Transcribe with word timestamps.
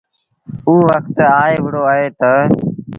اوٚ 0.67 0.81
وکت 0.89 1.17
آئي 1.41 1.55
وهُڙو 1.61 1.81
اهي 1.91 2.07
تا 2.19 2.31